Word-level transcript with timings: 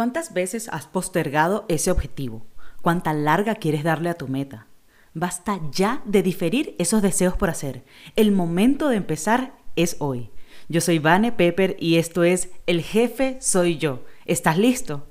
¿Cuántas 0.00 0.32
veces 0.32 0.70
has 0.72 0.86
postergado 0.86 1.66
ese 1.68 1.90
objetivo? 1.90 2.46
¿Cuánta 2.80 3.12
larga 3.12 3.56
quieres 3.56 3.84
darle 3.84 4.08
a 4.08 4.14
tu 4.14 4.28
meta? 4.28 4.66
Basta 5.12 5.60
ya 5.72 6.00
de 6.06 6.22
diferir 6.22 6.74
esos 6.78 7.02
deseos 7.02 7.36
por 7.36 7.50
hacer. 7.50 7.84
El 8.16 8.32
momento 8.32 8.88
de 8.88 8.96
empezar 8.96 9.52
es 9.76 9.96
hoy. 9.98 10.30
Yo 10.70 10.80
soy 10.80 11.00
Vane 11.00 11.32
Pepper 11.32 11.76
y 11.78 11.96
esto 11.96 12.24
es 12.24 12.48
El 12.64 12.80
jefe 12.80 13.36
soy 13.42 13.76
yo. 13.76 14.02
¿Estás 14.24 14.56
listo? 14.56 15.06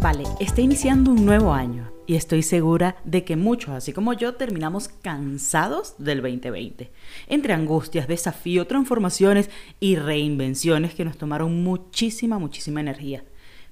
Vale, 0.00 0.24
está 0.40 0.62
iniciando 0.62 1.10
un 1.10 1.26
nuevo 1.26 1.52
año 1.52 1.91
y 2.06 2.16
estoy 2.16 2.42
segura 2.42 2.96
de 3.04 3.24
que 3.24 3.36
muchos, 3.36 3.70
así 3.70 3.92
como 3.92 4.12
yo, 4.12 4.34
terminamos 4.34 4.88
cansados 4.88 5.94
del 5.98 6.22
2020, 6.22 6.90
entre 7.28 7.52
angustias, 7.52 8.08
desafíos, 8.08 8.68
transformaciones 8.68 9.50
y 9.80 9.96
reinvenciones 9.96 10.94
que 10.94 11.04
nos 11.04 11.16
tomaron 11.16 11.62
muchísima, 11.62 12.38
muchísima 12.38 12.80
energía. 12.80 13.24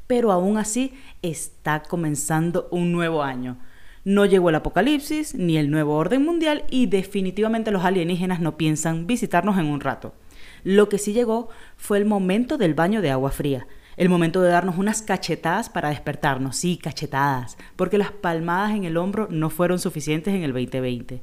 Pero 0.07 0.33
aún 0.33 0.59
así 0.59 0.93
está 1.23 1.83
comenzando 1.83 2.69
un 2.71 2.93
nuevo 2.93 3.23
año. 3.23 3.59
No 4.05 4.25
llegó 4.25 4.49
el 4.49 4.57
apocalipsis 4.57 5.35
ni 5.35 5.57
el 5.57 5.71
nuevo 5.71 5.95
orden 5.95 6.25
mundial 6.25 6.65
y 6.71 6.87
definitivamente 6.87 7.71
los 7.71 7.85
alienígenas 7.85 8.41
no 8.41 8.57
piensan 8.57 9.07
visitarnos 9.07 9.59
en 9.59 9.67
un 9.67 9.81
rato. 9.81 10.15
Lo 10.65 10.89
que 10.89 10.99
sí 10.99 11.13
llegó 11.13 11.49
fue 11.77 11.99
el 11.99 12.07
momento 12.07 12.59
del 12.59 12.75
baño 12.75 13.03
de 13.03 13.11
agua 13.11 13.31
fría 13.31 13.67
el 14.01 14.09
momento 14.09 14.41
de 14.41 14.49
darnos 14.49 14.79
unas 14.79 15.03
cachetadas 15.03 15.69
para 15.69 15.91
despertarnos, 15.91 16.57
sí, 16.57 16.79
cachetadas, 16.79 17.59
porque 17.77 17.99
las 17.99 18.13
palmadas 18.13 18.71
en 18.71 18.85
el 18.85 18.97
hombro 18.97 19.29
no 19.31 19.51
fueron 19.51 19.79
suficientes 19.79 20.33
en 20.33 20.43
el 20.43 20.55
2020. 20.55 21.23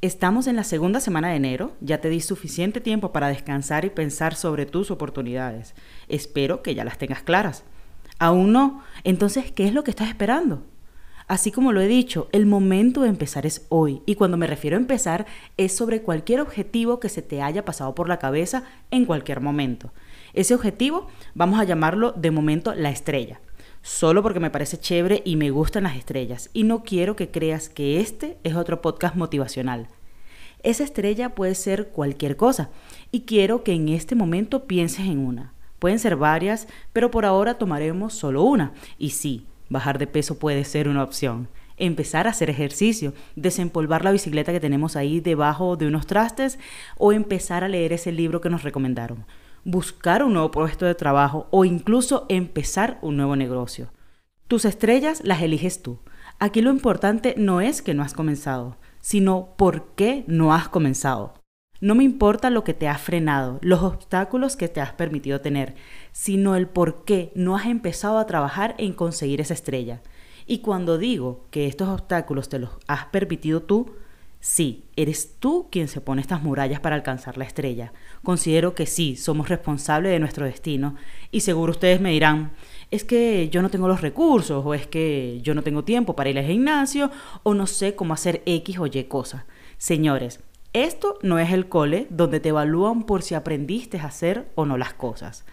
Estamos 0.00 0.46
en 0.46 0.56
la 0.56 0.64
segunda 0.64 1.00
semana 1.00 1.28
de 1.28 1.36
enero, 1.36 1.76
ya 1.82 2.00
te 2.00 2.08
di 2.08 2.22
suficiente 2.22 2.80
tiempo 2.80 3.12
para 3.12 3.28
descansar 3.28 3.84
y 3.84 3.90
pensar 3.90 4.36
sobre 4.36 4.64
tus 4.64 4.90
oportunidades. 4.90 5.74
Espero 6.08 6.62
que 6.62 6.74
ya 6.74 6.82
las 6.82 6.96
tengas 6.96 7.22
claras. 7.22 7.62
¿Aún 8.18 8.52
no? 8.52 8.82
Entonces, 9.04 9.52
¿qué 9.52 9.66
es 9.66 9.74
lo 9.74 9.84
que 9.84 9.90
estás 9.90 10.08
esperando? 10.08 10.62
Así 11.28 11.52
como 11.52 11.72
lo 11.72 11.82
he 11.82 11.88
dicho, 11.88 12.30
el 12.32 12.46
momento 12.46 13.02
de 13.02 13.10
empezar 13.10 13.44
es 13.44 13.66
hoy. 13.68 14.00
Y 14.06 14.14
cuando 14.14 14.38
me 14.38 14.46
refiero 14.46 14.78
a 14.78 14.80
empezar, 14.80 15.26
es 15.58 15.76
sobre 15.76 16.00
cualquier 16.00 16.40
objetivo 16.40 17.00
que 17.00 17.10
se 17.10 17.20
te 17.20 17.42
haya 17.42 17.66
pasado 17.66 17.94
por 17.94 18.08
la 18.08 18.18
cabeza 18.18 18.64
en 18.90 19.04
cualquier 19.04 19.42
momento. 19.42 19.92
Ese 20.34 20.54
objetivo 20.54 21.08
vamos 21.34 21.60
a 21.60 21.64
llamarlo 21.64 22.12
de 22.12 22.30
momento 22.30 22.74
la 22.74 22.88
estrella, 22.88 23.40
solo 23.82 24.22
porque 24.22 24.40
me 24.40 24.48
parece 24.48 24.78
chévere 24.78 25.20
y 25.26 25.36
me 25.36 25.50
gustan 25.50 25.82
las 25.82 25.96
estrellas 25.96 26.48
y 26.54 26.64
no 26.64 26.84
quiero 26.84 27.16
que 27.16 27.30
creas 27.30 27.68
que 27.68 28.00
este 28.00 28.38
es 28.42 28.54
otro 28.54 28.80
podcast 28.80 29.14
motivacional. 29.14 29.88
Esa 30.62 30.84
estrella 30.84 31.34
puede 31.34 31.54
ser 31.54 31.88
cualquier 31.88 32.36
cosa 32.36 32.70
y 33.10 33.22
quiero 33.22 33.62
que 33.62 33.74
en 33.74 33.90
este 33.90 34.14
momento 34.14 34.64
pienses 34.64 35.06
en 35.06 35.18
una. 35.18 35.52
Pueden 35.78 35.98
ser 35.98 36.16
varias, 36.16 36.66
pero 36.94 37.10
por 37.10 37.26
ahora 37.26 37.58
tomaremos 37.58 38.14
solo 38.14 38.42
una. 38.42 38.72
Y 38.98 39.10
sí, 39.10 39.46
bajar 39.68 39.98
de 39.98 40.06
peso 40.06 40.38
puede 40.38 40.64
ser 40.64 40.88
una 40.88 41.02
opción 41.02 41.48
empezar 41.78 42.28
a 42.28 42.30
hacer 42.30 42.48
ejercicio, 42.48 43.12
desempolvar 43.34 44.04
la 44.04 44.12
bicicleta 44.12 44.52
que 44.52 44.60
tenemos 44.60 44.94
ahí 44.94 45.20
debajo 45.20 45.76
de 45.76 45.88
unos 45.88 46.06
trastes 46.06 46.58
o 46.96 47.12
empezar 47.12 47.64
a 47.64 47.68
leer 47.68 47.92
ese 47.92 48.12
libro 48.12 48.40
que 48.40 48.50
nos 48.50 48.62
recomendaron 48.62 49.24
buscar 49.64 50.22
un 50.22 50.32
nuevo 50.32 50.50
puesto 50.50 50.86
de 50.86 50.94
trabajo 50.94 51.46
o 51.50 51.64
incluso 51.64 52.26
empezar 52.28 52.98
un 53.02 53.16
nuevo 53.16 53.36
negocio. 53.36 53.92
Tus 54.48 54.64
estrellas 54.64 55.22
las 55.24 55.42
eliges 55.42 55.82
tú. 55.82 56.00
Aquí 56.38 56.60
lo 56.60 56.70
importante 56.70 57.34
no 57.38 57.60
es 57.60 57.82
que 57.82 57.94
no 57.94 58.02
has 58.02 58.14
comenzado, 58.14 58.76
sino 59.00 59.54
por 59.56 59.94
qué 59.94 60.24
no 60.26 60.52
has 60.52 60.68
comenzado. 60.68 61.34
No 61.80 61.94
me 61.96 62.04
importa 62.04 62.50
lo 62.50 62.62
que 62.62 62.74
te 62.74 62.86
ha 62.86 62.96
frenado, 62.96 63.58
los 63.60 63.82
obstáculos 63.82 64.54
que 64.54 64.68
te 64.68 64.80
has 64.80 64.92
permitido 64.92 65.40
tener, 65.40 65.74
sino 66.12 66.54
el 66.54 66.68
por 66.68 67.04
qué 67.04 67.32
no 67.34 67.56
has 67.56 67.66
empezado 67.66 68.18
a 68.18 68.26
trabajar 68.26 68.76
en 68.78 68.92
conseguir 68.92 69.40
esa 69.40 69.54
estrella. 69.54 70.00
Y 70.46 70.58
cuando 70.58 70.98
digo 70.98 71.46
que 71.50 71.66
estos 71.66 71.88
obstáculos 71.88 72.48
te 72.48 72.60
los 72.60 72.70
has 72.86 73.06
permitido 73.06 73.62
tú, 73.62 73.96
Sí, 74.44 74.86
eres 74.96 75.36
tú 75.38 75.68
quien 75.70 75.86
se 75.86 76.00
pone 76.00 76.20
estas 76.20 76.42
murallas 76.42 76.80
para 76.80 76.96
alcanzar 76.96 77.38
la 77.38 77.44
estrella. 77.44 77.92
Considero 78.24 78.74
que 78.74 78.86
sí, 78.86 79.14
somos 79.14 79.48
responsables 79.48 80.10
de 80.10 80.18
nuestro 80.18 80.44
destino. 80.44 80.96
Y 81.30 81.42
seguro 81.42 81.70
ustedes 81.70 82.00
me 82.00 82.10
dirán, 82.10 82.50
es 82.90 83.04
que 83.04 83.48
yo 83.50 83.62
no 83.62 83.70
tengo 83.70 83.86
los 83.86 84.00
recursos, 84.00 84.66
o 84.66 84.74
es 84.74 84.88
que 84.88 85.38
yo 85.44 85.54
no 85.54 85.62
tengo 85.62 85.84
tiempo 85.84 86.16
para 86.16 86.28
ir 86.28 86.40
al 86.40 86.46
gimnasio, 86.46 87.12
o 87.44 87.54
no 87.54 87.68
sé 87.68 87.94
cómo 87.94 88.14
hacer 88.14 88.42
X 88.44 88.80
o 88.80 88.86
Y 88.86 89.04
cosas. 89.04 89.44
Señores, 89.78 90.40
esto 90.72 91.20
no 91.22 91.38
es 91.38 91.52
el 91.52 91.68
cole 91.68 92.08
donde 92.10 92.40
te 92.40 92.48
evalúan 92.48 93.04
por 93.04 93.22
si 93.22 93.36
aprendiste 93.36 94.00
a 94.00 94.06
hacer 94.06 94.50
o 94.56 94.66
no 94.66 94.76
las 94.76 94.92
cosas. 94.92 95.44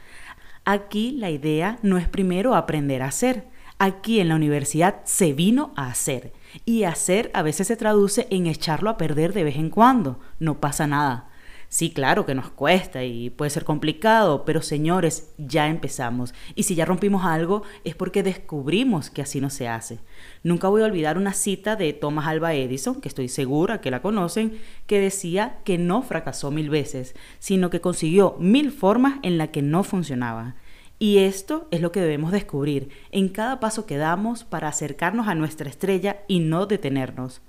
Aquí 0.66 1.12
la 1.12 1.30
idea 1.30 1.78
no 1.84 2.00
es 2.00 2.08
primero 2.08 2.56
aprender 2.56 3.04
a 3.04 3.10
hacer. 3.10 3.50
Aquí 3.78 4.20
en 4.20 4.30
la 4.30 4.36
universidad 4.36 5.02
se 5.04 5.34
vino 5.34 5.74
a 5.76 5.92
hacer. 5.92 6.34
Y 6.66 6.84
hacer 6.84 7.32
a 7.34 7.42
veces 7.42 7.68
se 7.68 7.78
traduce 7.78 8.28
en 8.30 8.48
echarlo 8.48 8.90
a 8.90 8.98
perder 8.98 9.34
de 9.34 9.44
vez 9.44 9.56
en 9.56 9.70
cuando. 9.70 10.20
No 10.40 10.60
pasa 10.60 10.88
nada. 10.88 11.30
Sí, 11.72 11.92
claro 11.92 12.26
que 12.26 12.34
nos 12.34 12.50
cuesta 12.50 13.04
y 13.04 13.30
puede 13.30 13.52
ser 13.52 13.64
complicado, 13.64 14.44
pero 14.44 14.64
señores, 14.64 15.30
ya 15.38 15.68
empezamos. 15.68 16.34
Y 16.56 16.64
si 16.64 16.74
ya 16.74 16.84
rompimos 16.84 17.26
algo 17.26 17.62
es 17.84 17.94
porque 17.94 18.24
descubrimos 18.24 19.12
que 19.12 19.22
así 19.22 19.40
no 19.40 19.52
se 19.52 19.68
hace. 19.68 20.00
Nunca 20.42 20.68
voy 20.68 20.82
a 20.82 20.86
olvidar 20.86 21.16
una 21.20 21.34
cita 21.34 21.76
de 21.76 21.94
Thomas 21.94 22.26
Alva 22.26 22.56
Edison, 22.56 23.00
que 23.00 23.08
estoy 23.08 23.28
segura 23.28 23.82
que 23.82 23.92
la 23.92 24.02
conocen, 24.02 24.60
que 24.88 25.00
decía 25.00 25.60
que 25.64 25.78
no 25.78 26.02
fracasó 26.02 26.50
mil 26.50 26.72
veces, 26.72 27.14
sino 27.38 27.70
que 27.70 27.82
consiguió 27.82 28.36
mil 28.40 28.72
formas 28.72 29.20
en 29.22 29.38
las 29.38 29.50
que 29.50 29.62
no 29.62 29.84
funcionaba. 29.84 30.56
Y 31.02 31.20
esto 31.20 31.70
es 31.72 31.80
lo 31.80 31.94
que 31.94 32.02
debemos 32.02 32.34
descubrir 32.34 32.90
en 33.12 33.30
cada 33.30 33.62
paso 33.62 33.86
que 33.86 33.96
damos 33.96 34.44
para 34.44 34.68
acercarnos 34.68 35.30
a 35.30 35.36
nuestra 35.36 35.70
estrella 35.70 36.18
y 36.28 36.42
no 36.42 36.66
detenernos. 36.66 37.42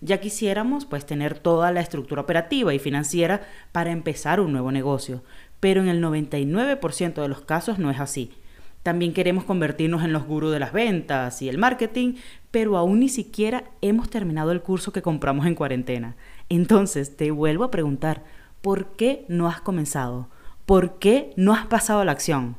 Ya 0.00 0.18
quisiéramos 0.20 0.84
pues 0.86 1.06
tener 1.06 1.38
toda 1.38 1.70
la 1.70 1.80
estructura 1.80 2.22
operativa 2.22 2.74
y 2.74 2.80
financiera 2.80 3.46
para 3.70 3.92
empezar 3.92 4.40
un 4.40 4.50
nuevo 4.50 4.72
negocio, 4.72 5.22
pero 5.60 5.80
en 5.80 5.88
el 5.88 6.02
99% 6.02 7.22
de 7.22 7.28
los 7.28 7.42
casos 7.42 7.78
no 7.78 7.92
es 7.92 8.00
así. 8.00 8.32
También 8.82 9.14
queremos 9.14 9.44
convertirnos 9.44 10.02
en 10.04 10.12
los 10.12 10.26
gurús 10.26 10.52
de 10.52 10.60
las 10.60 10.72
ventas 10.72 11.42
y 11.42 11.48
el 11.48 11.58
marketing, 11.58 12.14
pero 12.50 12.76
aún 12.76 13.00
ni 13.00 13.08
siquiera 13.08 13.64
hemos 13.82 14.10
terminado 14.10 14.50
el 14.50 14.62
curso 14.62 14.92
que 14.92 15.02
compramos 15.02 15.46
en 15.46 15.54
cuarentena. 15.54 16.16
Entonces 16.48 17.16
te 17.16 17.30
vuelvo 17.30 17.64
a 17.64 17.70
preguntar, 17.70 18.24
¿por 18.62 18.96
qué 18.96 19.24
no 19.28 19.48
has 19.48 19.60
comenzado? 19.60 20.28
¿Por 20.66 20.98
qué 20.98 21.32
no 21.36 21.54
has 21.54 21.66
pasado 21.66 22.00
a 22.00 22.04
la 22.04 22.12
acción? 22.12 22.56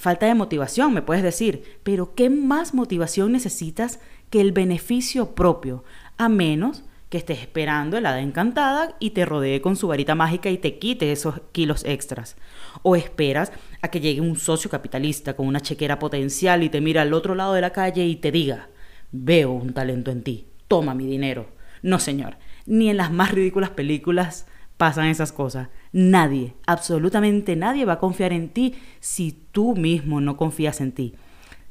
Falta 0.00 0.24
de 0.24 0.34
motivación, 0.34 0.94
me 0.94 1.02
puedes 1.02 1.22
decir, 1.22 1.78
pero 1.82 2.14
¿qué 2.14 2.30
más 2.30 2.72
motivación 2.72 3.32
necesitas 3.32 4.00
que 4.30 4.40
el 4.40 4.50
beneficio 4.50 5.34
propio? 5.34 5.84
A 6.16 6.30
menos 6.30 6.84
que 7.10 7.18
estés 7.18 7.40
esperando 7.40 7.98
el 7.98 8.06
hada 8.06 8.22
encantada 8.22 8.96
y 8.98 9.10
te 9.10 9.26
rodee 9.26 9.60
con 9.60 9.76
su 9.76 9.88
varita 9.88 10.14
mágica 10.14 10.48
y 10.48 10.56
te 10.56 10.78
quite 10.78 11.12
esos 11.12 11.42
kilos 11.52 11.84
extras. 11.84 12.36
O 12.82 12.96
esperas 12.96 13.52
a 13.82 13.88
que 13.88 14.00
llegue 14.00 14.22
un 14.22 14.36
socio 14.36 14.70
capitalista 14.70 15.36
con 15.36 15.46
una 15.46 15.60
chequera 15.60 15.98
potencial 15.98 16.62
y 16.62 16.70
te 16.70 16.80
mira 16.80 17.02
al 17.02 17.12
otro 17.12 17.34
lado 17.34 17.52
de 17.52 17.60
la 17.60 17.74
calle 17.74 18.06
y 18.06 18.16
te 18.16 18.32
diga, 18.32 18.70
veo 19.12 19.50
un 19.50 19.74
talento 19.74 20.10
en 20.10 20.22
ti, 20.22 20.46
toma 20.66 20.94
mi 20.94 21.04
dinero. 21.04 21.50
No, 21.82 21.98
señor, 21.98 22.38
ni 22.64 22.88
en 22.88 22.96
las 22.96 23.12
más 23.12 23.32
ridículas 23.32 23.68
películas 23.68 24.46
pasan 24.78 25.08
esas 25.08 25.30
cosas. 25.30 25.68
Nadie, 25.92 26.54
absolutamente 26.66 27.56
nadie 27.56 27.84
va 27.84 27.94
a 27.94 27.98
confiar 27.98 28.32
en 28.32 28.48
ti 28.50 28.74
si 29.00 29.32
tú 29.50 29.74
mismo 29.74 30.20
no 30.20 30.36
confías 30.36 30.80
en 30.80 30.92
ti. 30.92 31.14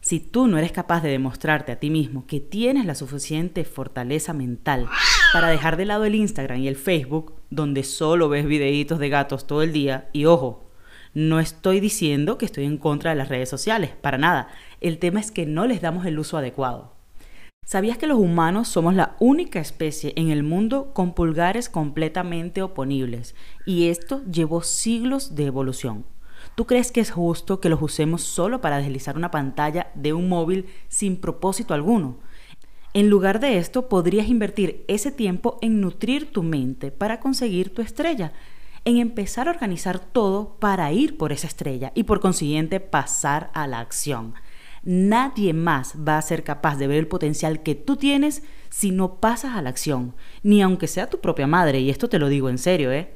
Si 0.02 0.20
tú 0.20 0.48
no 0.48 0.58
eres 0.58 0.72
capaz 0.72 1.02
de 1.02 1.10
demostrarte 1.10 1.72
a 1.72 1.80
ti 1.80 1.90
mismo 1.90 2.26
que 2.26 2.40
tienes 2.40 2.86
la 2.86 2.96
suficiente 2.96 3.64
fortaleza 3.66 4.34
mental 4.34 4.88
para 5.34 5.50
dejar 5.50 5.78
de 5.78 5.86
lado 5.86 6.06
el 6.06 6.16
Instagram 6.16 6.60
y 6.60 6.68
el 6.68 6.76
Facebook, 6.76 7.34
donde 7.50 7.84
solo 7.84 8.30
ves 8.30 8.46
videitos 8.46 9.00
de 9.00 9.10
gatos 9.10 9.48
todo 9.48 9.62
el 9.62 9.74
día, 9.74 10.10
y 10.14 10.26
ojo, 10.26 10.70
no 11.14 11.40
estoy 11.40 11.80
diciendo 11.80 12.38
que 12.38 12.46
estoy 12.46 12.66
en 12.66 12.78
contra 12.78 13.12
de 13.12 13.18
las 13.18 13.30
redes 13.30 13.50
sociales, 13.50 13.92
para 14.02 14.18
nada. 14.18 14.50
El 14.80 15.00
tema 15.00 15.20
es 15.20 15.32
que 15.32 15.46
no 15.46 15.66
les 15.66 15.82
damos 15.82 16.06
el 16.06 16.20
uso 16.20 16.38
adecuado. 16.38 16.99
¿Sabías 17.70 18.00
que 18.00 18.08
los 18.08 18.18
humanos 18.18 18.68
somos 18.68 18.96
la 18.96 19.16
única 19.20 19.60
especie 19.60 20.14
en 20.16 20.32
el 20.32 20.42
mundo 20.42 20.92
con 20.92 21.14
pulgares 21.14 21.70
completamente 21.70 22.64
oponibles? 22.64 23.36
Y 23.64 23.90
esto 23.90 24.24
llevó 24.26 24.64
siglos 24.64 25.36
de 25.36 25.46
evolución. 25.46 26.04
¿Tú 26.56 26.66
crees 26.66 26.92
que 26.92 27.00
es 27.00 27.12
justo 27.12 27.60
que 27.60 27.70
los 27.70 27.80
usemos 27.80 28.24
solo 28.24 28.60
para 28.60 28.80
deslizar 28.80 29.18
una 29.18 29.30
pantalla 29.30 29.92
de 29.94 30.14
un 30.14 30.30
móvil 30.30 30.66
sin 30.88 31.18
propósito 31.18 31.76
alguno? 31.76 32.18
En 32.96 33.08
lugar 33.08 33.40
de 33.40 33.60
esto, 33.60 33.88
podrías 33.88 34.30
invertir 34.30 34.84
ese 34.88 35.12
tiempo 35.12 35.60
en 35.62 35.80
nutrir 35.80 36.32
tu 36.32 36.42
mente 36.42 36.90
para 36.90 37.20
conseguir 37.20 37.72
tu 37.72 37.84
estrella, 37.84 38.34
en 38.84 38.98
empezar 38.98 39.48
a 39.48 39.52
organizar 39.52 40.00
todo 40.00 40.56
para 40.56 40.92
ir 40.92 41.20
por 41.20 41.32
esa 41.32 41.46
estrella 41.46 41.92
y 41.94 42.06
por 42.06 42.20
consiguiente 42.20 42.80
pasar 42.80 43.52
a 43.54 43.68
la 43.68 43.80
acción. 43.80 44.34
Nadie 44.84 45.54
más 45.54 45.96
va 46.08 46.18
a 46.18 46.22
ser 46.22 46.44
capaz 46.44 46.78
de 46.78 46.88
ver 46.88 46.98
el 46.98 47.08
potencial 47.08 47.64
que 47.64 47.76
tú 47.76 47.98
tienes 47.98 48.44
si 48.70 48.92
no 48.92 49.16
pasas 49.16 49.56
a 49.56 49.62
la 49.62 49.70
acción, 49.70 50.16
ni 50.44 50.62
aunque 50.62 50.88
sea 50.88 51.10
tu 51.10 51.20
propia 51.20 51.48
madre, 51.48 51.80
y 51.80 51.90
esto 51.90 52.08
te 52.08 52.20
lo 52.20 52.30
digo 52.30 52.50
en 52.50 52.58
serio, 52.58 52.92
¿eh? 52.92 53.12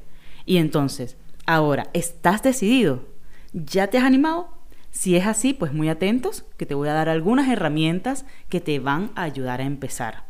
Y 0.46 0.58
entonces, 0.58 1.16
ahora, 1.46 1.88
¿estás 1.94 2.42
decidido? 2.42 3.06
¿Ya 3.52 3.86
te 3.86 3.98
has 3.98 4.04
animado? 4.04 4.48
Si 4.90 5.16
es 5.16 5.26
así, 5.26 5.54
pues 5.54 5.72
muy 5.72 5.88
atentos, 5.88 6.44
que 6.56 6.66
te 6.66 6.74
voy 6.74 6.88
a 6.88 6.92
dar 6.92 7.08
algunas 7.08 7.48
herramientas 7.48 8.26
que 8.48 8.60
te 8.60 8.78
van 8.78 9.10
a 9.14 9.22
ayudar 9.22 9.60
a 9.60 9.64
empezar. 9.64 10.24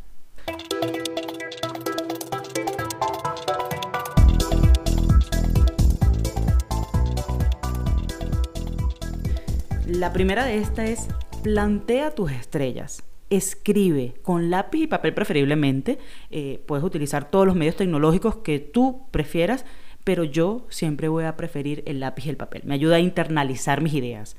La 9.87 10.14
primera 10.14 10.46
de 10.46 10.58
estas 10.58 10.88
es 10.88 11.08
plantea 11.44 12.11
tus 12.11 12.32
estrellas. 12.32 13.02
Escribe 13.29 14.14
con 14.23 14.49
lápiz 14.49 14.85
y 14.85 14.87
papel 14.87 15.12
preferiblemente. 15.12 15.99
Eh, 16.31 16.64
puedes 16.67 16.82
utilizar 16.82 17.31
todos 17.31 17.46
los 17.46 17.55
medios 17.55 17.76
tecnológicos 17.76 18.37
que 18.37 18.61
tú 18.61 19.02
prefieras, 19.11 19.67
pero 20.05 20.25
yo 20.25 20.67
siempre 20.70 21.08
voy 21.08 21.25
a 21.25 21.37
preferir 21.37 21.82
el 21.87 22.00
lápiz 22.00 22.25
y 22.25 22.31
el 22.31 22.38
papel. 22.38 22.62
Me 22.64 22.73
ayuda 22.73 22.96
a 22.96 23.00
internalizar 23.00 23.82
mis 23.82 23.93
ideas. 23.93 24.37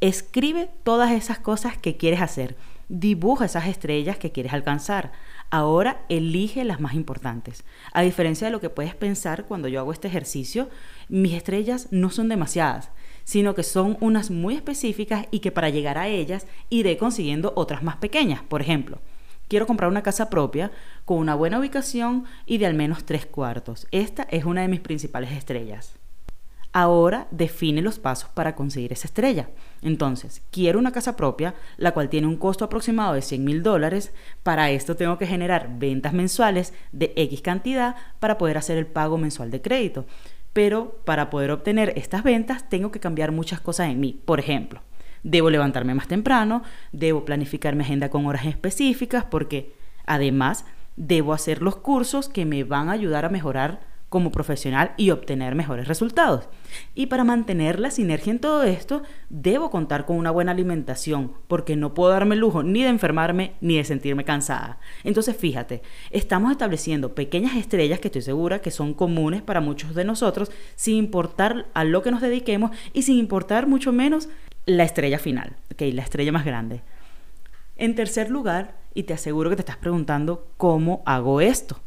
Escribe 0.00 0.70
todas 0.84 1.10
esas 1.10 1.40
cosas 1.40 1.76
que 1.76 1.96
quieres 1.96 2.20
hacer. 2.20 2.56
Dibuja 2.88 3.46
esas 3.46 3.66
estrellas 3.66 4.16
que 4.16 4.30
quieres 4.30 4.52
alcanzar. 4.52 5.10
Ahora 5.50 6.02
elige 6.08 6.62
las 6.64 6.78
más 6.78 6.94
importantes. 6.94 7.64
A 7.92 8.02
diferencia 8.02 8.46
de 8.46 8.52
lo 8.52 8.60
que 8.60 8.70
puedes 8.70 8.94
pensar 8.94 9.46
cuando 9.46 9.66
yo 9.66 9.80
hago 9.80 9.92
este 9.92 10.06
ejercicio, 10.06 10.70
mis 11.08 11.34
estrellas 11.34 11.88
no 11.90 12.08
son 12.10 12.28
demasiadas 12.28 12.92
sino 13.24 13.54
que 13.54 13.62
son 13.62 13.96
unas 14.00 14.30
muy 14.30 14.54
específicas 14.54 15.26
y 15.30 15.40
que 15.40 15.52
para 15.52 15.70
llegar 15.70 15.98
a 15.98 16.08
ellas 16.08 16.46
iré 16.68 16.96
consiguiendo 16.96 17.52
otras 17.56 17.82
más 17.82 17.96
pequeñas. 17.96 18.42
Por 18.42 18.60
ejemplo, 18.60 18.98
quiero 19.48 19.66
comprar 19.66 19.90
una 19.90 20.02
casa 20.02 20.30
propia 20.30 20.70
con 21.04 21.18
una 21.18 21.34
buena 21.34 21.58
ubicación 21.58 22.24
y 22.46 22.58
de 22.58 22.66
al 22.66 22.74
menos 22.74 23.04
tres 23.04 23.26
cuartos. 23.26 23.86
Esta 23.90 24.22
es 24.30 24.44
una 24.44 24.62
de 24.62 24.68
mis 24.68 24.80
principales 24.80 25.32
estrellas. 25.32 25.94
Ahora 26.72 27.26
define 27.32 27.82
los 27.82 27.98
pasos 27.98 28.30
para 28.30 28.54
conseguir 28.54 28.92
esa 28.92 29.08
estrella. 29.08 29.48
Entonces, 29.82 30.42
quiero 30.52 30.78
una 30.78 30.92
casa 30.92 31.16
propia, 31.16 31.56
la 31.78 31.90
cual 31.90 32.08
tiene 32.08 32.28
un 32.28 32.36
costo 32.36 32.64
aproximado 32.64 33.14
de 33.14 33.22
100 33.22 33.44
mil 33.44 33.62
dólares. 33.64 34.12
Para 34.44 34.70
esto 34.70 34.94
tengo 34.94 35.18
que 35.18 35.26
generar 35.26 35.78
ventas 35.78 36.12
mensuales 36.12 36.72
de 36.92 37.12
X 37.16 37.42
cantidad 37.42 37.96
para 38.20 38.38
poder 38.38 38.56
hacer 38.56 38.78
el 38.78 38.86
pago 38.86 39.18
mensual 39.18 39.50
de 39.50 39.60
crédito. 39.60 40.06
Pero 40.52 41.00
para 41.04 41.30
poder 41.30 41.50
obtener 41.50 41.92
estas 41.96 42.22
ventas 42.22 42.68
tengo 42.68 42.90
que 42.90 43.00
cambiar 43.00 43.32
muchas 43.32 43.60
cosas 43.60 43.88
en 43.88 44.00
mí. 44.00 44.20
Por 44.24 44.40
ejemplo, 44.40 44.82
debo 45.22 45.50
levantarme 45.50 45.94
más 45.94 46.08
temprano, 46.08 46.62
debo 46.92 47.24
planificar 47.24 47.76
mi 47.76 47.84
agenda 47.84 48.10
con 48.10 48.26
horas 48.26 48.46
específicas 48.46 49.24
porque 49.24 49.74
además 50.06 50.64
debo 50.96 51.32
hacer 51.32 51.62
los 51.62 51.76
cursos 51.76 52.28
que 52.28 52.44
me 52.44 52.64
van 52.64 52.88
a 52.88 52.92
ayudar 52.92 53.24
a 53.24 53.30
mejorar 53.30 53.89
como 54.10 54.32
profesional 54.32 54.92
y 54.96 55.10
obtener 55.10 55.54
mejores 55.54 55.88
resultados. 55.88 56.48
Y 56.94 57.06
para 57.06 57.24
mantener 57.24 57.78
la 57.78 57.92
sinergia 57.92 58.32
en 58.32 58.40
todo 58.40 58.64
esto, 58.64 59.02
debo 59.30 59.70
contar 59.70 60.04
con 60.04 60.16
una 60.16 60.32
buena 60.32 60.50
alimentación, 60.50 61.32
porque 61.46 61.76
no 61.76 61.94
puedo 61.94 62.10
darme 62.10 62.34
lujo 62.34 62.64
ni 62.64 62.82
de 62.82 62.88
enfermarme 62.88 63.54
ni 63.60 63.76
de 63.76 63.84
sentirme 63.84 64.24
cansada. 64.24 64.80
Entonces, 65.04 65.36
fíjate, 65.36 65.82
estamos 66.10 66.50
estableciendo 66.50 67.14
pequeñas 67.14 67.56
estrellas 67.56 68.00
que 68.00 68.08
estoy 68.08 68.22
segura 68.22 68.58
que 68.60 68.72
son 68.72 68.94
comunes 68.94 69.42
para 69.42 69.60
muchos 69.60 69.94
de 69.94 70.04
nosotros, 70.04 70.50
sin 70.74 70.96
importar 70.96 71.68
a 71.72 71.84
lo 71.84 72.02
que 72.02 72.10
nos 72.10 72.20
dediquemos 72.20 72.72
y 72.92 73.02
sin 73.02 73.16
importar 73.16 73.68
mucho 73.68 73.92
menos 73.92 74.28
la 74.66 74.82
estrella 74.82 75.20
final, 75.20 75.56
okay, 75.72 75.92
la 75.92 76.02
estrella 76.02 76.32
más 76.32 76.44
grande. 76.44 76.82
En 77.76 77.94
tercer 77.94 78.28
lugar, 78.28 78.76
y 78.92 79.04
te 79.04 79.14
aseguro 79.14 79.50
que 79.50 79.56
te 79.56 79.62
estás 79.62 79.76
preguntando 79.76 80.48
cómo 80.56 81.04
hago 81.06 81.40
esto, 81.40 81.80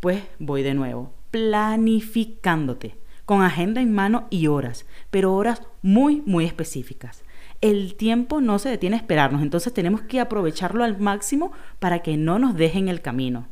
pues 0.00 0.22
voy 0.38 0.62
de 0.62 0.72
nuevo 0.72 1.15
planificándote, 1.30 2.96
con 3.24 3.42
agenda 3.42 3.80
en 3.80 3.92
mano 3.92 4.26
y 4.30 4.46
horas, 4.46 4.86
pero 5.10 5.34
horas 5.34 5.62
muy, 5.82 6.22
muy 6.26 6.44
específicas. 6.44 7.24
El 7.60 7.96
tiempo 7.96 8.40
no 8.40 8.58
se 8.58 8.68
detiene 8.68 8.96
a 8.96 9.00
esperarnos, 9.00 9.42
entonces 9.42 9.72
tenemos 9.72 10.02
que 10.02 10.20
aprovecharlo 10.20 10.84
al 10.84 10.98
máximo 10.98 11.52
para 11.78 12.00
que 12.00 12.16
no 12.16 12.38
nos 12.38 12.54
dejen 12.54 12.88
el 12.88 13.00
camino. 13.00 13.48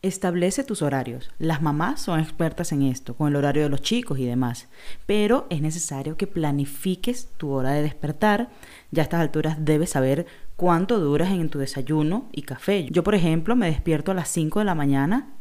Establece 0.00 0.62
tus 0.62 0.80
horarios. 0.80 1.30
Las 1.38 1.60
mamás 1.60 2.00
son 2.00 2.20
expertas 2.20 2.70
en 2.70 2.82
esto, 2.82 3.16
con 3.16 3.28
el 3.28 3.36
horario 3.36 3.64
de 3.64 3.68
los 3.68 3.82
chicos 3.82 4.20
y 4.20 4.24
demás. 4.24 4.68
Pero 5.06 5.48
es 5.50 5.60
necesario 5.60 6.16
que 6.16 6.28
planifiques 6.28 7.30
tu 7.36 7.50
hora 7.50 7.72
de 7.72 7.82
despertar. 7.82 8.48
Ya 8.92 9.02
a 9.02 9.04
estas 9.04 9.20
alturas 9.20 9.56
debes 9.64 9.90
saber 9.90 10.26
cuánto 10.54 11.00
duras 11.00 11.32
en 11.32 11.48
tu 11.48 11.58
desayuno 11.58 12.28
y 12.30 12.42
café. 12.42 12.86
Yo, 12.90 13.02
por 13.02 13.16
ejemplo, 13.16 13.56
me 13.56 13.66
despierto 13.66 14.12
a 14.12 14.14
las 14.14 14.28
5 14.28 14.60
de 14.60 14.64
la 14.64 14.76
mañana 14.76 15.37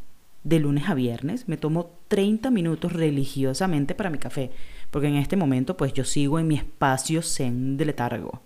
de 0.48 0.60
lunes 0.60 0.88
a 0.88 0.94
viernes, 0.94 1.50
me 1.50 1.58
tomo 1.58 1.92
30 2.08 2.52
minutos 2.52 2.94
religiosamente 2.94 3.96
para 3.96 4.10
mi 4.10 4.18
café, 4.18 4.52
porque 4.92 5.08
en 5.08 5.16
este 5.16 5.36
momento 5.36 5.76
pues 5.76 5.92
yo 5.94 6.06
sigo 6.06 6.40
en 6.40 6.48
mi 6.48 6.56
espacio 6.56 7.22
zen 7.22 7.76
de 7.76 7.86
letargo. 7.86 8.42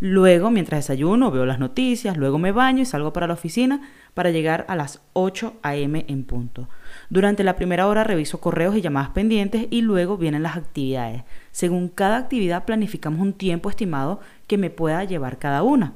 Luego, 0.00 0.50
mientras 0.50 0.80
desayuno, 0.80 1.30
veo 1.30 1.46
las 1.46 1.58
noticias, 1.60 2.16
luego 2.16 2.38
me 2.38 2.52
baño 2.52 2.82
y 2.82 2.86
salgo 2.86 3.12
para 3.12 3.26
la 3.26 3.34
oficina 3.34 3.82
para 4.14 4.30
llegar 4.30 4.64
a 4.68 4.76
las 4.76 5.00
8 5.12 5.54
a.m. 5.62 6.04
en 6.08 6.24
punto. 6.24 6.68
Durante 7.08 7.44
la 7.44 7.56
primera 7.56 7.86
hora 7.86 8.04
reviso 8.04 8.40
correos 8.40 8.76
y 8.76 8.80
llamadas 8.80 9.10
pendientes 9.10 9.66
y 9.70 9.82
luego 9.82 10.16
vienen 10.16 10.42
las 10.42 10.56
actividades. 10.56 11.22
Según 11.52 11.88
cada 11.88 12.16
actividad 12.16 12.64
planificamos 12.64 13.20
un 13.20 13.32
tiempo 13.32 13.70
estimado 13.70 14.20
que 14.46 14.58
me 14.58 14.70
pueda 14.70 15.04
llevar 15.04 15.38
cada 15.38 15.62
una. 15.62 15.94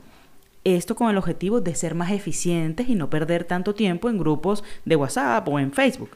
Esto 0.77 0.95
con 0.95 1.09
el 1.09 1.17
objetivo 1.17 1.63
de 1.63 1.75
ser 1.75 1.95
más 1.95 2.11
eficientes 2.11 2.91
y 2.91 2.95
no 2.95 3.09
perder 3.09 3.45
tanto 3.45 3.75
tiempo 3.75 4.11
en 4.11 4.19
grupos 4.19 4.63
de 4.85 4.97
WhatsApp 4.97 5.49
o 5.49 5.59
en 5.59 5.73
Facebook. 5.73 6.11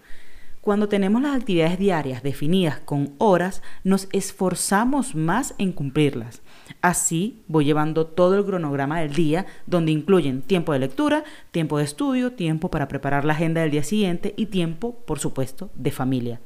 Cuando 0.61 0.91
tenemos 0.91 1.23
las 1.23 1.35
actividades 1.35 1.79
diarias 1.79 2.23
definidas 2.23 2.79
con 2.79 3.15
horas, 3.17 3.63
nos 3.83 4.09
esforzamos 4.13 5.15
más 5.15 5.55
en 5.57 5.73
cumplirlas. 5.73 6.43
Así 6.83 7.43
voy 7.49 7.65
llevando 7.65 8.07
todo 8.07 8.37
el 8.37 8.45
cronograma 8.45 9.01
del 9.01 9.15
día, 9.15 9.47
donde 9.67 9.91
incluyen 9.91 10.43
tiempo 10.43 10.75
de 10.75 10.81
lectura, 10.81 11.25
tiempo 11.51 11.79
de 11.79 11.85
estudio, 11.85 12.33
tiempo 12.33 12.71
para 12.71 12.89
preparar 12.89 13.25
la 13.25 13.33
agenda 13.33 13.63
del 13.63 13.71
día 13.71 13.85
siguiente 13.85 14.35
y 14.37 14.47
tiempo, 14.47 14.97
por 15.07 15.19
supuesto, 15.19 15.71
de 15.77 15.93
familia. 15.93 16.41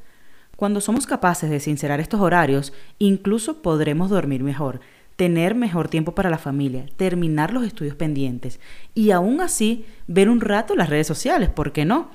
Cuando 0.55 0.79
somos 0.79 1.05
capaces 1.05 1.49
de 1.49 1.59
sincerar 1.59 1.99
estos 1.99 2.21
horarios, 2.21 2.71
incluso 2.99 3.61
podremos 3.61 4.09
dormir 4.09 4.43
mejor, 4.43 4.79
tener 5.17 5.55
mejor 5.55 5.89
tiempo 5.89 6.13
para 6.13 6.29
la 6.29 6.37
familia, 6.37 6.85
terminar 6.95 7.51
los 7.51 7.65
estudios 7.65 7.95
pendientes 7.95 8.61
y 8.93 9.11
aún 9.11 9.41
así 9.41 9.85
ver 10.07 10.29
un 10.29 10.39
rato 10.39 10.75
las 10.75 10.89
redes 10.89 11.07
sociales, 11.07 11.49
¿por 11.49 11.73
qué 11.73 11.83
no? 11.83 12.09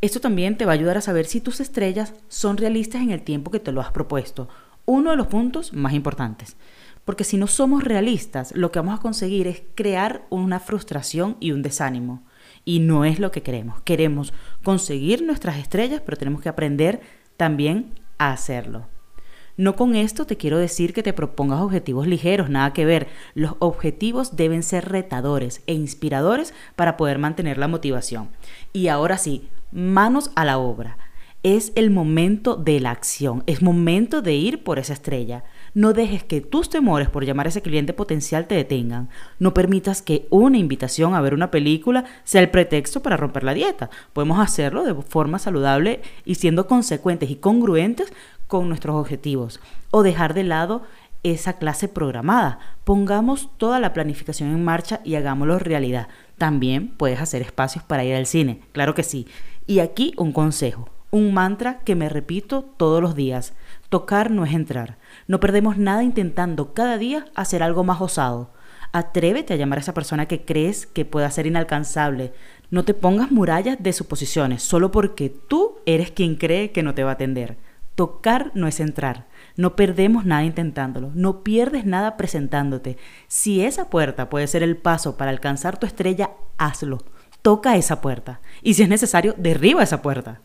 Esto 0.00 0.20
también 0.20 0.56
te 0.56 0.64
va 0.64 0.72
a 0.72 0.74
ayudar 0.74 0.96
a 0.96 1.02
saber 1.02 1.26
si 1.26 1.40
tus 1.40 1.60
estrellas 1.60 2.14
son 2.28 2.56
realistas 2.56 3.02
en 3.02 3.10
el 3.10 3.22
tiempo 3.22 3.50
que 3.50 3.60
te 3.60 3.70
lo 3.70 3.80
has 3.80 3.92
propuesto. 3.92 4.48
Uno 4.86 5.10
de 5.10 5.16
los 5.16 5.26
puntos 5.26 5.72
más 5.72 5.92
importantes. 5.92 6.56
Porque 7.04 7.24
si 7.24 7.36
no 7.36 7.46
somos 7.46 7.84
realistas, 7.84 8.52
lo 8.54 8.70
que 8.70 8.78
vamos 8.78 8.98
a 8.98 9.02
conseguir 9.02 9.46
es 9.46 9.62
crear 9.74 10.26
una 10.30 10.60
frustración 10.60 11.36
y 11.40 11.52
un 11.52 11.62
desánimo. 11.62 12.22
Y 12.64 12.80
no 12.80 13.04
es 13.04 13.18
lo 13.18 13.30
que 13.30 13.42
queremos. 13.42 13.80
Queremos 13.82 14.32
conseguir 14.62 15.22
nuestras 15.22 15.58
estrellas, 15.58 16.00
pero 16.04 16.16
tenemos 16.16 16.42
que 16.42 16.48
aprender 16.48 17.00
también 17.36 17.94
a 18.18 18.32
hacerlo. 18.32 18.86
No 19.58 19.74
con 19.74 19.96
esto 19.96 20.24
te 20.24 20.36
quiero 20.36 20.56
decir 20.56 20.92
que 20.92 21.02
te 21.02 21.12
propongas 21.12 21.60
objetivos 21.60 22.06
ligeros, 22.06 22.48
nada 22.48 22.72
que 22.72 22.84
ver. 22.84 23.08
Los 23.34 23.56
objetivos 23.58 24.36
deben 24.36 24.62
ser 24.62 24.88
retadores 24.88 25.62
e 25.66 25.74
inspiradores 25.74 26.54
para 26.76 26.96
poder 26.96 27.18
mantener 27.18 27.58
la 27.58 27.66
motivación. 27.66 28.28
Y 28.72 28.86
ahora 28.86 29.18
sí, 29.18 29.48
manos 29.72 30.30
a 30.36 30.44
la 30.44 30.58
obra. 30.58 30.96
Es 31.42 31.72
el 31.74 31.90
momento 31.90 32.54
de 32.54 32.78
la 32.78 32.92
acción, 32.92 33.42
es 33.46 33.60
momento 33.60 34.22
de 34.22 34.34
ir 34.34 34.62
por 34.62 34.78
esa 34.78 34.92
estrella. 34.92 35.42
No 35.74 35.92
dejes 35.92 36.22
que 36.22 36.40
tus 36.40 36.70
temores 36.70 37.08
por 37.08 37.24
llamar 37.24 37.46
a 37.46 37.48
ese 37.48 37.62
cliente 37.62 37.92
potencial 37.92 38.46
te 38.46 38.54
detengan. 38.54 39.08
No 39.40 39.54
permitas 39.54 40.02
que 40.02 40.28
una 40.30 40.58
invitación 40.58 41.14
a 41.14 41.20
ver 41.20 41.34
una 41.34 41.50
película 41.50 42.04
sea 42.22 42.42
el 42.42 42.50
pretexto 42.50 43.02
para 43.02 43.16
romper 43.16 43.42
la 43.42 43.54
dieta. 43.54 43.90
Podemos 44.12 44.38
hacerlo 44.38 44.84
de 44.84 44.94
forma 45.02 45.40
saludable 45.40 46.00
y 46.24 46.36
siendo 46.36 46.68
consecuentes 46.68 47.28
y 47.30 47.36
congruentes 47.36 48.12
con 48.48 48.68
nuestros 48.68 48.96
objetivos 48.96 49.60
o 49.92 50.02
dejar 50.02 50.34
de 50.34 50.42
lado 50.42 50.82
esa 51.22 51.54
clase 51.54 51.88
programada. 51.88 52.58
Pongamos 52.84 53.50
toda 53.58 53.80
la 53.80 53.92
planificación 53.92 54.50
en 54.50 54.64
marcha 54.64 55.00
y 55.04 55.14
hagámoslo 55.14 55.58
realidad. 55.58 56.08
También 56.36 56.88
puedes 56.88 57.20
hacer 57.20 57.42
espacios 57.42 57.84
para 57.84 58.04
ir 58.04 58.14
al 58.14 58.26
cine, 58.26 58.60
claro 58.72 58.94
que 58.94 59.02
sí. 59.02 59.26
Y 59.66 59.80
aquí 59.80 60.14
un 60.16 60.32
consejo, 60.32 60.88
un 61.10 61.34
mantra 61.34 61.78
que 61.80 61.94
me 61.94 62.08
repito 62.08 62.62
todos 62.76 63.02
los 63.02 63.14
días. 63.14 63.54
Tocar 63.88 64.30
no 64.30 64.44
es 64.44 64.52
entrar. 64.52 64.98
No 65.26 65.40
perdemos 65.40 65.76
nada 65.76 66.02
intentando 66.02 66.74
cada 66.74 66.98
día 66.98 67.26
hacer 67.34 67.62
algo 67.62 67.84
más 67.84 68.00
osado. 68.00 68.50
Atrévete 68.92 69.52
a 69.52 69.56
llamar 69.56 69.78
a 69.78 69.82
esa 69.82 69.94
persona 69.94 70.26
que 70.26 70.44
crees 70.44 70.86
que 70.86 71.04
pueda 71.04 71.30
ser 71.30 71.46
inalcanzable. 71.46 72.32
No 72.70 72.84
te 72.84 72.94
pongas 72.94 73.30
murallas 73.30 73.82
de 73.82 73.92
suposiciones 73.92 74.62
solo 74.62 74.90
porque 74.90 75.28
tú 75.28 75.76
eres 75.84 76.10
quien 76.10 76.36
cree 76.36 76.70
que 76.70 76.82
no 76.82 76.94
te 76.94 77.04
va 77.04 77.10
a 77.10 77.14
atender. 77.14 77.56
Tocar 77.98 78.52
no 78.54 78.68
es 78.68 78.78
entrar. 78.78 79.26
No 79.56 79.74
perdemos 79.74 80.24
nada 80.24 80.44
intentándolo, 80.44 81.10
no 81.16 81.42
pierdes 81.42 81.84
nada 81.84 82.16
presentándote. 82.16 82.96
Si 83.26 83.64
esa 83.64 83.90
puerta 83.90 84.30
puede 84.30 84.46
ser 84.46 84.62
el 84.62 84.76
paso 84.76 85.16
para 85.16 85.32
alcanzar 85.32 85.80
tu 85.80 85.84
estrella, 85.84 86.30
hazlo. 86.58 86.98
Toca 87.42 87.74
esa 87.74 88.00
puerta. 88.00 88.40
Y 88.62 88.74
si 88.74 88.84
es 88.84 88.88
necesario, 88.88 89.34
derriba 89.36 89.82
esa 89.82 90.00
puerta. 90.00 90.42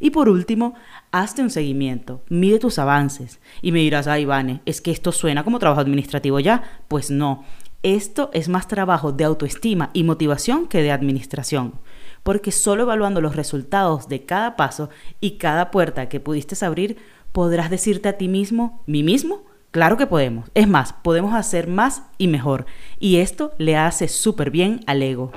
Y 0.00 0.10
por 0.10 0.28
último, 0.28 0.74
hazte 1.12 1.40
un 1.40 1.50
seguimiento, 1.50 2.24
mide 2.30 2.58
tus 2.58 2.80
avances. 2.80 3.38
Y 3.62 3.70
me 3.70 3.78
dirás, 3.78 4.08
ay, 4.08 4.22
Ivane, 4.22 4.60
es 4.66 4.80
que 4.80 4.90
esto 4.90 5.12
suena 5.12 5.44
como 5.44 5.60
trabajo 5.60 5.80
administrativo 5.80 6.40
ya. 6.40 6.64
Pues 6.88 7.12
no, 7.12 7.44
esto 7.84 8.30
es 8.32 8.48
más 8.48 8.66
trabajo 8.66 9.12
de 9.12 9.22
autoestima 9.22 9.90
y 9.92 10.02
motivación 10.02 10.66
que 10.66 10.82
de 10.82 10.90
administración, 10.90 11.74
porque 12.28 12.52
solo 12.52 12.82
evaluando 12.82 13.22
los 13.22 13.36
resultados 13.36 14.06
de 14.06 14.26
cada 14.26 14.54
paso 14.54 14.90
y 15.18 15.38
cada 15.38 15.70
puerta 15.70 16.10
que 16.10 16.20
pudiste 16.20 16.62
abrir, 16.62 16.98
podrás 17.32 17.70
decirte 17.70 18.10
a 18.10 18.18
ti 18.18 18.28
mismo, 18.28 18.82
¿mí 18.84 19.02
mismo? 19.02 19.46
Claro 19.70 19.96
que 19.96 20.06
podemos. 20.06 20.50
Es 20.52 20.68
más, 20.68 20.92
podemos 20.92 21.32
hacer 21.34 21.68
más 21.68 22.02
y 22.18 22.28
mejor. 22.28 22.66
Y 23.00 23.16
esto 23.16 23.54
le 23.56 23.78
hace 23.78 24.08
súper 24.08 24.50
bien 24.50 24.80
al 24.86 25.02
ego. 25.02 25.32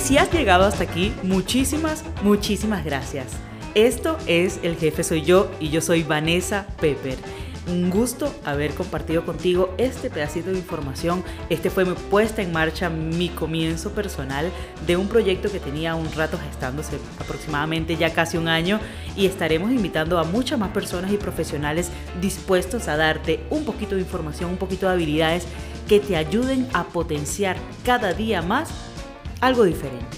Si 0.00 0.16
has 0.16 0.32
llegado 0.32 0.64
hasta 0.64 0.84
aquí, 0.84 1.12
muchísimas, 1.22 2.04
muchísimas 2.22 2.84
gracias. 2.84 3.26
Esto 3.74 4.16
es 4.26 4.60
El 4.62 4.76
Jefe 4.76 5.02
Soy 5.02 5.22
Yo 5.22 5.50
y 5.60 5.70
yo 5.70 5.80
soy 5.80 6.02
Vanessa 6.02 6.66
Pepper. 6.80 7.16
Un 7.66 7.90
gusto 7.90 8.34
haber 8.46 8.72
compartido 8.72 9.26
contigo 9.26 9.74
este 9.76 10.08
pedacito 10.08 10.50
de 10.50 10.56
información. 10.56 11.22
Este 11.50 11.68
fue 11.68 11.84
mi 11.84 11.92
puesta 11.92 12.40
en 12.40 12.52
marcha, 12.52 12.88
mi 12.88 13.28
comienzo 13.28 13.90
personal 13.90 14.50
de 14.86 14.96
un 14.96 15.08
proyecto 15.08 15.52
que 15.52 15.60
tenía 15.60 15.94
un 15.94 16.10
rato 16.12 16.38
gestándose, 16.38 16.98
aproximadamente 17.18 17.96
ya 17.96 18.14
casi 18.14 18.38
un 18.38 18.48
año, 18.48 18.80
y 19.14 19.26
estaremos 19.26 19.70
invitando 19.70 20.18
a 20.18 20.24
muchas 20.24 20.58
más 20.58 20.70
personas 20.70 21.12
y 21.12 21.18
profesionales 21.18 21.90
dispuestos 22.22 22.88
a 22.88 22.96
darte 22.96 23.40
un 23.50 23.66
poquito 23.66 23.96
de 23.96 24.00
información, 24.00 24.48
un 24.50 24.56
poquito 24.56 24.86
de 24.86 24.92
habilidades 24.92 25.46
que 25.86 26.00
te 26.00 26.16
ayuden 26.16 26.66
a 26.72 26.84
potenciar 26.84 27.58
cada 27.84 28.14
día 28.14 28.40
más 28.40 28.70
algo 29.40 29.64
diferente, 29.64 30.16